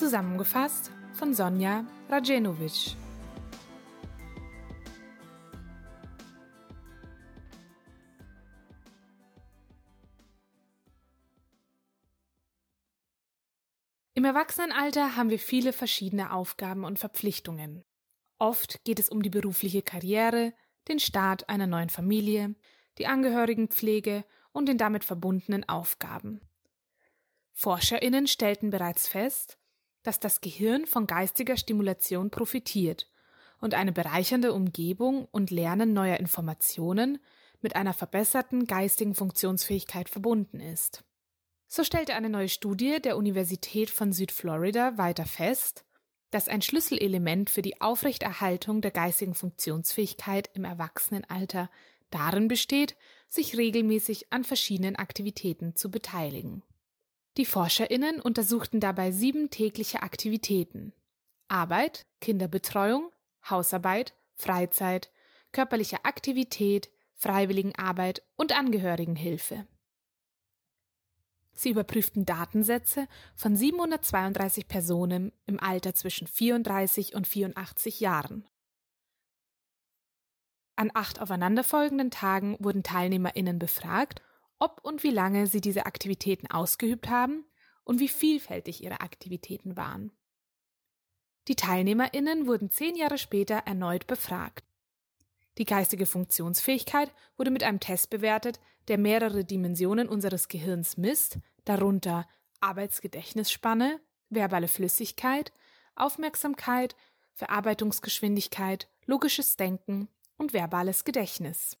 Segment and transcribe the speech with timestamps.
[0.00, 2.96] Zusammengefasst von Sonja Rajenovic.
[14.14, 17.84] Im Erwachsenenalter haben wir viele verschiedene Aufgaben und Verpflichtungen.
[18.38, 20.54] Oft geht es um die berufliche Karriere,
[20.88, 22.54] den Start einer neuen Familie,
[22.96, 26.40] die Angehörigenpflege und den damit verbundenen Aufgaben.
[27.52, 29.59] Forscherinnen stellten bereits fest,
[30.02, 33.10] dass das Gehirn von geistiger Stimulation profitiert
[33.60, 37.18] und eine bereichernde Umgebung und Lernen neuer Informationen
[37.60, 41.04] mit einer verbesserten geistigen Funktionsfähigkeit verbunden ist.
[41.66, 45.84] So stellte eine neue Studie der Universität von Südflorida weiter fest,
[46.30, 51.70] dass ein Schlüsselelement für die Aufrechterhaltung der geistigen Funktionsfähigkeit im Erwachsenenalter
[52.10, 52.96] darin besteht,
[53.28, 56.62] sich regelmäßig an verschiedenen Aktivitäten zu beteiligen.
[57.36, 60.92] Die Forscherinnen untersuchten dabei sieben tägliche Aktivitäten
[61.48, 63.10] Arbeit, Kinderbetreuung,
[63.48, 65.10] Hausarbeit, Freizeit,
[65.52, 69.66] körperliche Aktivität, Freiwilligenarbeit und Angehörigenhilfe.
[71.52, 78.48] Sie überprüften Datensätze von 732 Personen im Alter zwischen 34 und 84 Jahren.
[80.76, 84.22] An acht aufeinanderfolgenden Tagen wurden TeilnehmerInnen befragt,
[84.60, 87.44] ob und wie lange sie diese Aktivitäten ausgeübt haben
[87.82, 90.12] und wie vielfältig ihre Aktivitäten waren.
[91.48, 94.64] Die TeilnehmerInnen wurden zehn Jahre später erneut befragt.
[95.58, 102.28] Die geistige Funktionsfähigkeit wurde mit einem Test bewertet, der mehrere Dimensionen unseres Gehirns misst, darunter
[102.60, 105.52] Arbeitsgedächtnisspanne, verbale Flüssigkeit,
[105.96, 106.94] Aufmerksamkeit,
[107.34, 111.76] Verarbeitungsgeschwindigkeit, logisches Denken und verbales Gedächtnis.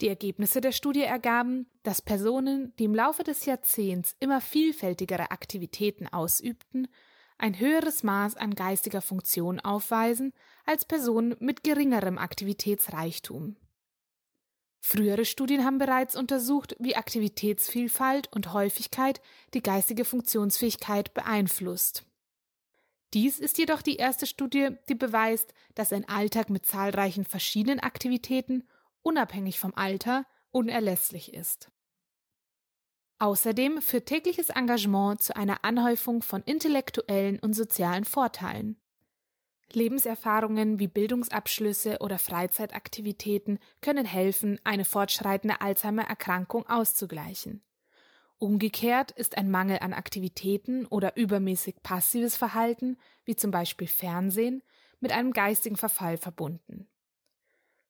[0.00, 6.08] Die Ergebnisse der Studie ergaben, dass Personen, die im Laufe des Jahrzehnts immer vielfältigere Aktivitäten
[6.08, 6.88] ausübten,
[7.38, 10.32] ein höheres Maß an geistiger Funktion aufweisen
[10.64, 13.56] als Personen mit geringerem Aktivitätsreichtum.
[14.84, 19.20] Frühere Studien haben bereits untersucht, wie Aktivitätsvielfalt und Häufigkeit
[19.54, 22.04] die geistige Funktionsfähigkeit beeinflusst.
[23.14, 28.64] Dies ist jedoch die erste Studie, die beweist, dass ein Alltag mit zahlreichen verschiedenen Aktivitäten,
[29.02, 31.70] unabhängig vom Alter, unerlässlich ist.
[33.18, 38.80] Außerdem führt tägliches Engagement zu einer Anhäufung von intellektuellen und sozialen Vorteilen.
[39.72, 47.62] Lebenserfahrungen wie Bildungsabschlüsse oder Freizeitaktivitäten können helfen, eine fortschreitende Alzheimer-Erkrankung auszugleichen.
[48.38, 54.62] Umgekehrt ist ein Mangel an Aktivitäten oder übermäßig passives Verhalten, wie zum Beispiel Fernsehen,
[54.98, 56.88] mit einem geistigen Verfall verbunden.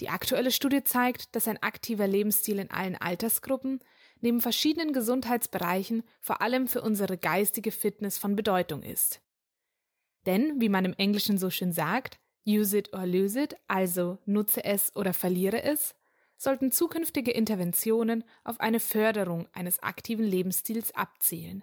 [0.00, 3.80] Die aktuelle Studie zeigt, dass ein aktiver Lebensstil in allen Altersgruppen
[4.20, 9.20] neben verschiedenen Gesundheitsbereichen vor allem für unsere geistige Fitness von Bedeutung ist.
[10.26, 14.64] Denn, wie man im Englischen so schön sagt, use it or lose it, also nutze
[14.64, 15.94] es oder verliere es,
[16.36, 21.62] sollten zukünftige Interventionen auf eine Förderung eines aktiven Lebensstils abzielen.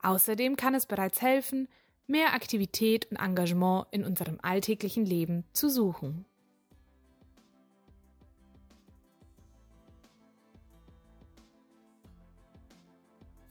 [0.00, 1.68] Außerdem kann es bereits helfen,
[2.06, 6.26] mehr Aktivität und Engagement in unserem alltäglichen Leben zu suchen.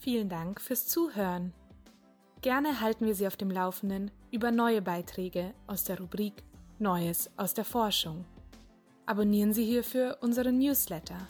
[0.03, 1.53] Vielen Dank fürs Zuhören.
[2.41, 6.43] Gerne halten wir Sie auf dem Laufenden über neue Beiträge aus der Rubrik
[6.77, 8.25] Neues aus der Forschung.
[9.05, 11.29] Abonnieren Sie hierfür unseren Newsletter.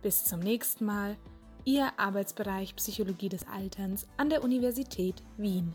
[0.00, 1.18] Bis zum nächsten Mal,
[1.66, 5.70] Ihr Arbeitsbereich Psychologie des Alterns an der Universität Wien.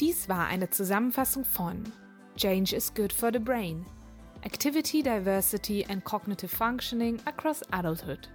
[0.00, 1.84] Dies war eine Zusammenfassung von
[2.36, 3.86] Change is good for the brain.
[4.44, 8.28] Activity, Diversity and Cognitive Functioning Across Adulthood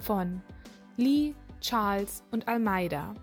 [0.00, 0.42] von
[0.96, 3.14] Lee, Charles und Almeida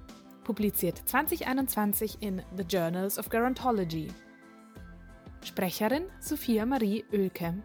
[0.46, 4.08] publiziert 2021 in The Journals of Gerontology.
[5.44, 7.62] Sprecherin Sophia Marie Oelke.